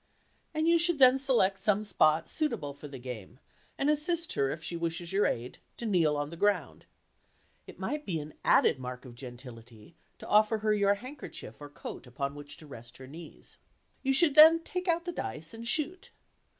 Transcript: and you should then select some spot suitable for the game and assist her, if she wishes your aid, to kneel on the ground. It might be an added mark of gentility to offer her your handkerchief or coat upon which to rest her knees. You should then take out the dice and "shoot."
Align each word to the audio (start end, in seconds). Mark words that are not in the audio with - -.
and 0.51 0.67
you 0.67 0.79
should 0.79 0.97
then 0.97 1.19
select 1.19 1.59
some 1.61 1.83
spot 1.83 2.27
suitable 2.27 2.73
for 2.73 2.87
the 2.87 2.97
game 2.97 3.39
and 3.77 3.87
assist 3.87 4.33
her, 4.33 4.49
if 4.49 4.63
she 4.63 4.75
wishes 4.75 5.13
your 5.13 5.27
aid, 5.27 5.59
to 5.77 5.85
kneel 5.85 6.17
on 6.17 6.29
the 6.31 6.35
ground. 6.35 6.87
It 7.67 7.77
might 7.77 8.03
be 8.03 8.19
an 8.19 8.33
added 8.43 8.79
mark 8.79 9.05
of 9.05 9.13
gentility 9.13 9.95
to 10.17 10.27
offer 10.27 10.57
her 10.57 10.73
your 10.73 10.95
handkerchief 10.95 11.57
or 11.61 11.69
coat 11.69 12.07
upon 12.07 12.33
which 12.33 12.57
to 12.57 12.65
rest 12.65 12.97
her 12.97 13.05
knees. 13.05 13.59
You 14.01 14.11
should 14.11 14.33
then 14.33 14.63
take 14.63 14.87
out 14.87 15.05
the 15.05 15.11
dice 15.11 15.53
and 15.53 15.67
"shoot." 15.67 16.09